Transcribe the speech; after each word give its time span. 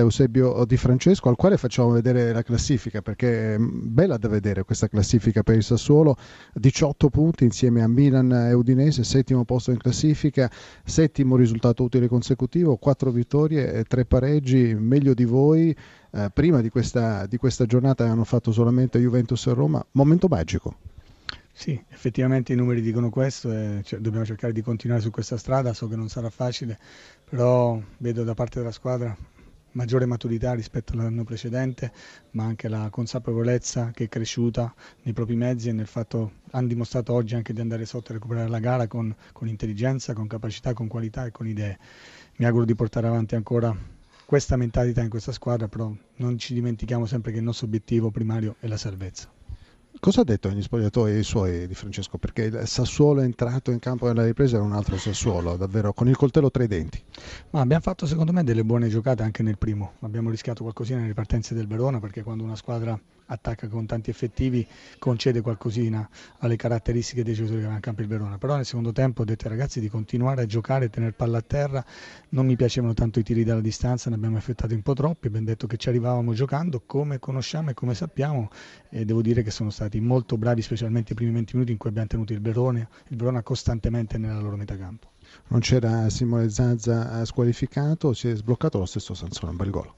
Eusebio 0.00 0.64
Di 0.64 0.76
Francesco, 0.76 1.28
al 1.28 1.36
quale 1.36 1.56
facciamo 1.56 1.90
vedere 1.90 2.32
la 2.32 2.42
classifica 2.42 3.02
perché 3.02 3.54
è 3.54 3.58
bella 3.58 4.16
da 4.16 4.28
vedere 4.28 4.64
questa 4.64 4.88
classifica 4.88 5.42
per 5.42 5.56
il 5.56 5.62
Sassuolo, 5.62 6.16
18 6.54 7.10
punti 7.10 7.44
insieme 7.44 7.82
a 7.82 7.88
Milan 7.88 8.32
e 8.32 8.52
Udinese, 8.52 9.04
settimo 9.04 9.44
posto 9.44 9.70
in 9.70 9.78
classifica, 9.78 10.50
settimo 10.84 11.36
risultato 11.36 11.82
utile 11.82 12.08
consecutivo, 12.08 12.76
4 12.76 13.10
vittorie 13.10 13.72
e 13.72 13.84
3 13.84 14.04
pareggi, 14.04 14.74
meglio 14.74 15.14
di 15.14 15.24
voi. 15.24 15.76
Eh, 16.16 16.30
prima 16.32 16.60
di 16.60 16.68
questa, 16.68 17.26
di 17.26 17.36
questa 17.36 17.66
giornata 17.66 18.08
hanno 18.08 18.24
fatto 18.24 18.52
solamente 18.52 19.00
Juventus 19.00 19.46
e 19.46 19.52
Roma, 19.52 19.84
momento 19.92 20.28
magico. 20.28 20.76
Sì, 21.52 21.80
effettivamente 21.88 22.52
i 22.52 22.56
numeri 22.56 22.80
dicono 22.80 23.10
questo 23.10 23.52
e 23.52 23.80
cioè, 23.84 24.00
dobbiamo 24.00 24.24
cercare 24.24 24.52
di 24.52 24.60
continuare 24.60 25.00
su 25.00 25.10
questa 25.10 25.36
strada, 25.36 25.72
so 25.72 25.86
che 25.86 25.94
non 25.94 26.08
sarà 26.08 26.28
facile, 26.30 26.78
però 27.28 27.80
vedo 27.98 28.24
da 28.24 28.34
parte 28.34 28.58
della 28.58 28.72
squadra 28.72 29.16
maggiore 29.74 30.06
maturità 30.06 30.54
rispetto 30.54 30.92
all'anno 30.92 31.24
precedente, 31.24 31.92
ma 32.32 32.44
anche 32.44 32.68
la 32.68 32.88
consapevolezza 32.90 33.90
che 33.92 34.04
è 34.04 34.08
cresciuta 34.08 34.74
nei 35.02 35.12
propri 35.12 35.36
mezzi 35.36 35.68
e 35.68 35.72
nel 35.72 35.86
fatto 35.86 36.32
hanno 36.50 36.66
dimostrato 36.66 37.12
oggi 37.12 37.34
anche 37.34 37.52
di 37.52 37.60
andare 37.60 37.84
sotto 37.84 38.10
e 38.10 38.14
recuperare 38.14 38.48
la 38.48 38.58
gara 38.58 38.86
con, 38.86 39.14
con 39.32 39.48
intelligenza, 39.48 40.12
con 40.12 40.26
capacità, 40.26 40.72
con 40.72 40.88
qualità 40.88 41.26
e 41.26 41.30
con 41.30 41.46
idee. 41.46 41.78
Mi 42.36 42.46
auguro 42.46 42.64
di 42.64 42.74
portare 42.74 43.06
avanti 43.06 43.34
ancora 43.34 43.76
questa 44.24 44.56
mentalità 44.56 45.02
in 45.02 45.10
questa 45.10 45.32
squadra, 45.32 45.68
però 45.68 45.92
non 46.16 46.38
ci 46.38 46.54
dimentichiamo 46.54 47.06
sempre 47.06 47.32
che 47.32 47.38
il 47.38 47.44
nostro 47.44 47.66
obiettivo 47.66 48.10
primario 48.10 48.56
è 48.58 48.66
la 48.66 48.76
salvezza. 48.76 49.43
Cosa 50.00 50.20
ha 50.20 50.24
detto 50.24 50.48
agli 50.48 50.60
spogliatoi 50.60 51.22
suoi 51.22 51.66
di 51.66 51.74
Francesco? 51.74 52.18
Perché 52.18 52.42
il 52.42 52.66
Sassuolo 52.66 53.22
è 53.22 53.24
entrato 53.24 53.70
in 53.70 53.78
campo 53.78 54.06
nella 54.06 54.24
ripresa 54.24 54.56
era 54.56 54.64
un 54.64 54.72
altro 54.72 54.98
Sassuolo, 54.98 55.56
davvero 55.56 55.94
con 55.94 56.08
il 56.08 56.16
coltello 56.16 56.50
tra 56.50 56.62
i 56.62 56.66
denti. 56.66 57.02
Ma 57.50 57.60
abbiamo 57.60 57.80
fatto 57.80 58.04
secondo 58.04 58.32
me 58.32 58.44
delle 58.44 58.64
buone 58.64 58.88
giocate 58.88 59.22
anche 59.22 59.42
nel 59.42 59.56
primo. 59.56 59.92
Abbiamo 60.00 60.28
rischiato 60.28 60.62
qualcosina 60.62 60.96
nelle 60.96 61.10
ripartenze 61.10 61.54
del 61.54 61.66
Verona 61.66 62.00
perché 62.00 62.22
quando 62.22 62.44
una 62.44 62.56
squadra 62.56 62.98
attacca 63.26 63.68
con 63.68 63.86
tanti 63.86 64.10
effettivi, 64.10 64.66
concede 64.98 65.40
qualcosina 65.40 66.08
alle 66.38 66.56
caratteristiche 66.56 67.22
dei 67.22 67.34
giocatori 67.34 67.60
che 67.60 67.66
avevano 67.66 67.76
in 67.76 67.82
campo 67.82 68.02
il 68.02 68.08
Verona. 68.08 68.38
Però 68.38 68.56
nel 68.56 68.64
secondo 68.64 68.92
tempo 68.92 69.22
ho 69.22 69.24
detto 69.24 69.44
ai 69.44 69.50
ragazzi 69.50 69.80
di 69.80 69.88
continuare 69.88 70.42
a 70.42 70.46
giocare, 70.46 70.90
tenere 70.90 71.12
palla 71.12 71.38
a 71.38 71.42
terra. 71.42 71.84
Non 72.30 72.46
mi 72.46 72.56
piacevano 72.56 72.94
tanto 72.94 73.18
i 73.18 73.22
tiri 73.22 73.44
dalla 73.44 73.60
distanza, 73.60 74.10
ne 74.10 74.16
abbiamo 74.16 74.36
effettuati 74.36 74.74
un 74.74 74.82
po' 74.82 74.94
troppi. 74.94 75.28
Abbiamo 75.28 75.46
detto 75.46 75.66
che 75.66 75.76
ci 75.76 75.88
arrivavamo 75.88 76.32
giocando 76.34 76.82
come 76.84 77.18
conosciamo 77.18 77.70
e 77.70 77.74
come 77.74 77.94
sappiamo. 77.94 78.50
E 78.90 79.04
devo 79.04 79.22
dire 79.22 79.42
che 79.42 79.50
sono 79.50 79.70
stati 79.70 80.00
molto 80.00 80.36
bravi, 80.36 80.62
specialmente 80.62 81.12
i 81.12 81.14
primi 81.14 81.32
20 81.32 81.54
minuti 81.54 81.72
in 81.72 81.78
cui 81.78 81.90
abbiamo 81.90 82.08
tenuto 82.08 82.32
il 82.32 82.40
Verona, 82.40 82.86
il 83.08 83.16
Verona 83.16 83.42
costantemente 83.42 84.18
nella 84.18 84.40
loro 84.40 84.56
metà 84.56 84.76
campo. 84.76 85.12
Non 85.48 85.60
c'era 85.60 86.08
Simone 86.10 86.48
Zazza 86.50 87.24
squalificato, 87.24 88.12
si 88.12 88.28
è 88.28 88.36
sbloccato 88.36 88.78
lo 88.78 88.86
stesso 88.86 89.14
Sansone, 89.14 89.50
un 89.50 89.56
bel 89.56 89.70
gol 89.70 89.94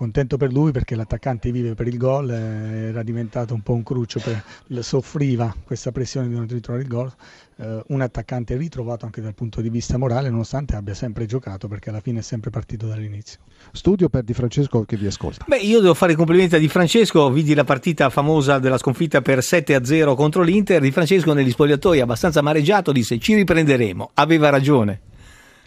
contento 0.00 0.38
per 0.38 0.50
lui 0.50 0.72
perché 0.72 0.94
l'attaccante 0.94 1.52
vive 1.52 1.74
per 1.74 1.86
il 1.86 1.98
gol, 1.98 2.30
eh, 2.30 2.88
era 2.88 3.02
diventato 3.02 3.52
un 3.52 3.60
po' 3.60 3.74
un 3.74 3.82
cruccio, 3.82 4.18
per, 4.18 4.82
soffriva 4.82 5.54
questa 5.62 5.92
pressione 5.92 6.26
di 6.26 6.34
non 6.34 6.46
ritrovare 6.48 6.84
il 6.84 6.88
gol, 6.88 7.12
eh, 7.56 7.82
un 7.88 8.00
attaccante 8.00 8.56
ritrovato 8.56 9.04
anche 9.04 9.20
dal 9.20 9.34
punto 9.34 9.60
di 9.60 9.68
vista 9.68 9.98
morale 9.98 10.30
nonostante 10.30 10.74
abbia 10.74 10.94
sempre 10.94 11.26
giocato 11.26 11.68
perché 11.68 11.90
alla 11.90 12.00
fine 12.00 12.20
è 12.20 12.22
sempre 12.22 12.48
partito 12.48 12.86
dall'inizio. 12.86 13.40
Studio 13.72 14.08
per 14.08 14.22
Di 14.22 14.32
Francesco 14.32 14.84
che 14.84 14.96
vi 14.96 15.04
ascolta. 15.04 15.44
Beh, 15.46 15.58
io 15.58 15.80
devo 15.80 15.92
fare 15.92 16.12
i 16.12 16.16
complimenti 16.16 16.54
a 16.54 16.58
Di 16.58 16.68
Francesco, 16.68 17.30
vidi 17.30 17.52
la 17.52 17.64
partita 17.64 18.08
famosa 18.08 18.58
della 18.58 18.78
sconfitta 18.78 19.20
per 19.20 19.40
7-0 19.40 20.14
contro 20.14 20.40
l'Inter, 20.40 20.80
Di 20.80 20.92
Francesco 20.92 21.34
negli 21.34 21.50
spogliatoi 21.50 22.00
abbastanza 22.00 22.38
amareggiato 22.38 22.90
disse 22.90 23.18
ci 23.18 23.34
riprenderemo, 23.34 24.12
aveva 24.14 24.48
ragione. 24.48 25.00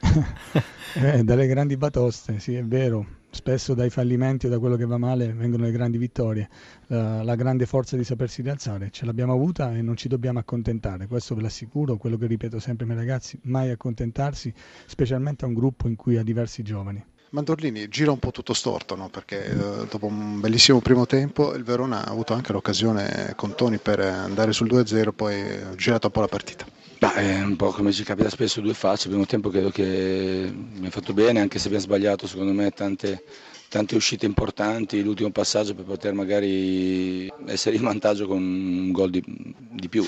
eh, 0.95 1.23
dalle 1.23 1.45
grandi 1.45 1.77
batoste, 1.77 2.39
sì 2.39 2.55
è 2.55 2.63
vero, 2.63 3.21
spesso 3.33 3.73
dai 3.73 3.89
fallimenti 3.89 4.45
o 4.45 4.49
da 4.49 4.59
quello 4.59 4.75
che 4.75 4.85
va 4.85 4.97
male 4.97 5.33
vengono 5.33 5.63
le 5.63 5.71
grandi 5.71 5.97
vittorie, 5.97 6.47
la, 6.87 7.23
la, 7.23 7.35
grande 7.35 7.65
forza 7.65 7.97
di 7.97 8.03
sapersi 8.03 8.43
rialzare, 8.43 8.89
ce 8.91 9.05
l'abbiamo 9.05 9.33
avuta 9.33 9.75
e 9.75 9.81
non 9.81 9.97
ci 9.97 10.07
dobbiamo 10.07 10.39
accontentare, 10.39 11.07
questo 11.07 11.33
ve 11.33 11.41
l'assicuro, 11.41 11.97
quello 11.97 12.15
che 12.17 12.27
ripeto 12.27 12.59
sempre 12.59 12.85
ai 12.85 12.91
miei 12.93 13.05
ragazzi, 13.05 13.39
mai 13.43 13.71
accontentarsi, 13.71 14.53
specialmente 14.85 15.45
a 15.45 15.47
un 15.47 15.55
gruppo 15.55 15.87
in 15.87 15.95
cui 15.95 16.17
ha 16.17 16.23
diversi 16.23 16.61
giovani. 16.61 17.03
Mandorlini 17.31 17.87
gira 17.87 18.11
un 18.11 18.19
po' 18.19 18.29
tutto 18.29 18.53
storto, 18.53 18.95
no? 18.95 19.09
perché 19.09 19.43
eh, 19.43 19.87
dopo 19.89 20.05
un 20.05 20.39
bellissimo 20.39 20.79
primo 20.81 21.07
tempo 21.07 21.55
il 21.55 21.63
Verona 21.63 22.05
ha 22.05 22.11
avuto 22.11 22.35
anche 22.35 22.51
l'occasione 22.51 23.33
con 23.35 23.55
Toni 23.55 23.79
per 23.79 23.99
andare 24.01 24.53
sul 24.53 24.67
2-0, 24.67 25.09
poi 25.15 25.41
ha 25.41 25.75
girato 25.75 26.05
un 26.07 26.13
po' 26.13 26.21
la 26.21 26.27
partita. 26.27 26.82
Bah, 27.03 27.15
è 27.15 27.41
un 27.41 27.57
po' 27.57 27.71
come 27.71 27.91
ci 27.91 28.05
capita 28.05 28.29
spesso 28.29 28.61
due 28.61 28.73
facce, 28.73 29.07
il 29.07 29.09
primo 29.09 29.25
tempo 29.25 29.49
credo 29.49 29.69
che 29.71 30.49
ha 30.85 30.89
fatto 30.89 31.11
bene, 31.11 31.41
anche 31.41 31.59
se 31.59 31.65
abbiamo 31.65 31.83
sbagliato 31.83 32.27
secondo 32.27 32.53
me 32.53 32.71
tante, 32.71 33.21
tante 33.67 33.97
uscite 33.97 34.25
importanti, 34.25 35.03
l'ultimo 35.03 35.29
passaggio 35.29 35.75
per 35.75 35.83
poter 35.83 36.13
magari 36.13 37.29
essere 37.47 37.75
in 37.75 37.81
vantaggio 37.81 38.25
con 38.25 38.41
un 38.41 38.93
gol 38.93 39.09
di, 39.09 39.21
di 39.21 39.89
più. 39.89 40.07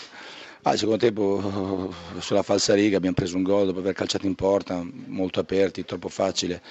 Ah, 0.61 0.71
il 0.71 0.77
secondo 0.77 0.99
tempo 0.99 1.93
sulla 2.19 2.43
falsa 2.43 2.73
riga 2.73 2.95
abbiamo 2.95 3.15
preso 3.15 3.35
un 3.35 3.43
gol 3.43 3.65
dopo 3.65 3.79
aver 3.79 3.93
calciato 3.93 4.25
in 4.25 4.35
porta, 4.35 4.81
molto 5.07 5.41
aperti, 5.41 5.83
troppo 5.83 6.07
facile 6.07 6.61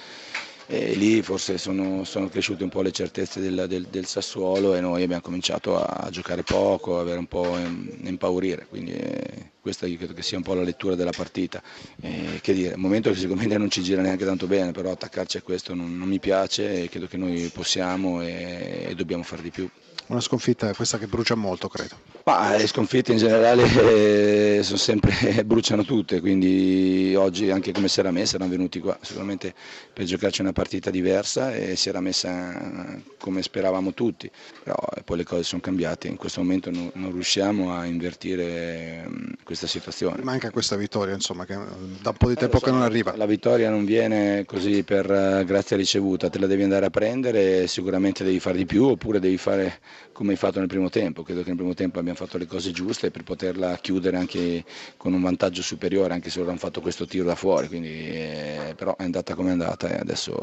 e 0.67 0.93
lì 0.95 1.21
forse 1.21 1.57
sono, 1.57 2.03
sono, 2.03 2.27
cresciute 2.27 2.63
un 2.63 2.69
po' 2.69 2.81
le 2.81 2.91
certezze 2.91 3.39
del, 3.39 3.65
del, 3.67 3.85
del, 3.89 4.05
Sassuolo 4.05 4.73
e 4.73 4.81
noi 4.81 5.03
abbiamo 5.03 5.21
cominciato 5.21 5.77
a 5.77 6.09
giocare 6.09 6.43
poco, 6.43 6.97
a 6.97 7.01
avere 7.01 7.19
un 7.19 7.27
po' 7.27 7.55
impaurire, 7.57 8.65
quindi 8.67 8.93
eh, 8.93 9.51
questa 9.61 9.87
credo 9.87 10.13
che 10.13 10.23
sia 10.23 10.37
un 10.37 10.43
po' 10.43 10.53
la 10.53 10.63
lettura 10.63 10.95
della 10.95 11.11
partita. 11.11 11.61
Eh, 12.01 12.39
che 12.41 12.53
dire, 12.53 12.73
un 12.75 12.81
momento 12.81 13.11
che 13.11 13.27
me 13.27 13.45
non 13.57 13.69
ci 13.69 13.83
gira 13.83 14.01
neanche 14.01 14.25
tanto 14.25 14.47
bene, 14.47 14.71
però 14.71 14.91
attaccarci 14.91 15.37
a 15.37 15.41
questo 15.41 15.73
non, 15.73 15.97
non 15.97 16.07
mi 16.07 16.19
piace 16.19 16.83
e 16.83 16.89
credo 16.89 17.07
che 17.07 17.17
noi 17.17 17.49
possiamo 17.53 18.21
e, 18.21 18.85
e 18.89 18.95
dobbiamo 18.95 19.23
fare 19.23 19.41
di 19.41 19.51
più. 19.51 19.69
Una 20.07 20.21
sconfitta 20.21 20.73
questa 20.73 20.97
che 20.97 21.07
brucia 21.07 21.35
molto, 21.35 21.67
credo. 21.67 22.14
Ma 22.27 22.55
le 22.57 22.65
sconfitte 22.65 23.11
in 23.11 23.19
generale 23.19 24.57
eh, 24.57 24.63
sempre, 24.63 25.13
bruciano 25.45 25.83
tutte, 25.83 26.19
quindi 26.21 27.13
oggi 27.15 27.51
anche 27.51 27.71
come 27.71 27.87
si 27.87 27.99
era 27.99 28.09
messa 28.09 28.37
erano 28.37 28.49
venuti 28.49 28.79
qua 28.79 28.97
sicuramente 28.99 29.53
per 29.93 30.05
giocarci 30.05 30.41
una 30.41 30.51
partita 30.51 30.89
diversa 30.89 31.53
e 31.53 31.75
si 31.75 31.87
era 31.87 31.99
messa 31.99 32.99
come 33.19 33.43
speravamo 33.43 33.93
tutti, 33.93 34.27
però 34.63 34.75
eh, 34.95 35.03
poi 35.03 35.17
le 35.17 35.23
cose 35.23 35.43
sono 35.43 35.61
cambiate, 35.61 36.07
in 36.07 36.15
questo 36.15 36.41
momento 36.41 36.71
non, 36.71 36.89
non 36.95 37.11
riusciamo 37.11 37.71
a 37.71 37.85
invertire 37.85 39.05
mm, 39.07 39.33
questa 39.43 39.67
situazione. 39.67 40.23
Manca 40.23 40.49
questa 40.49 40.75
vittoria, 40.75 41.13
insomma, 41.13 41.45
che 41.45 41.53
da 41.53 42.09
un 42.09 42.17
po' 42.17 42.29
di 42.29 42.35
tempo 42.35 42.55
eh, 42.55 42.59
so, 42.59 42.65
che 42.65 42.71
non 42.71 42.81
arriva. 42.81 43.15
La 43.15 43.27
vittoria 43.27 43.69
non 43.69 43.85
viene 43.85 44.45
così 44.45 44.81
per 44.81 45.43
grazia 45.45 45.77
ricevuta, 45.77 46.31
te 46.31 46.39
la 46.39 46.47
devi 46.47 46.63
andare 46.63 46.87
a 46.87 46.89
prendere 46.89 47.67
sicuramente 47.67 48.23
devi 48.23 48.39
fare 48.39 48.57
di 48.57 48.65
più 48.65 48.85
oppure 48.85 49.19
devi 49.19 49.37
fare 49.37 49.79
come 50.11 50.31
hai 50.31 50.37
fatto 50.37 50.57
nel 50.57 50.67
primo 50.67 50.89
tempo. 50.89 51.21
Credo 51.21 51.41
che 51.41 51.49
nel 51.49 51.57
primo 51.57 51.75
tempo 51.75 51.99
abbiamo 51.99 52.13
fatto 52.15 52.37
le 52.37 52.45
cose 52.45 52.71
giuste 52.71 53.11
per 53.11 53.23
poterla 53.23 53.77
chiudere 53.77 54.17
anche 54.17 54.63
con 54.97 55.13
un 55.13 55.21
vantaggio 55.21 55.61
superiore, 55.61 56.13
anche 56.13 56.29
se 56.29 56.39
loro 56.39 56.51
hanno 56.51 56.59
fatto 56.59 56.81
questo 56.81 57.05
tiro 57.05 57.25
da 57.25 57.35
fuori, 57.35 57.67
quindi, 57.67 57.89
eh, 57.89 58.73
però 58.75 58.95
è 58.95 59.03
andata 59.03 59.35
come 59.35 59.49
è 59.49 59.51
andata 59.53 59.89
e 59.89 59.99
adesso 59.99 60.37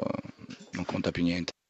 non 0.72 0.84
conta 0.84 1.10
più 1.10 1.22
niente. 1.22 1.52